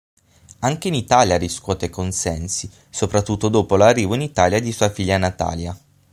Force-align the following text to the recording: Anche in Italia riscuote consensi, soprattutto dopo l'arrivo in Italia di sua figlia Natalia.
Anche 0.61 0.87
in 0.87 0.95
Italia 0.95 1.37
riscuote 1.37 1.91
consensi, 1.91 2.67
soprattutto 2.89 3.49
dopo 3.49 3.75
l'arrivo 3.75 4.15
in 4.15 4.21
Italia 4.21 4.59
di 4.59 4.71
sua 4.71 4.89
figlia 4.89 5.19
Natalia. 5.19 5.77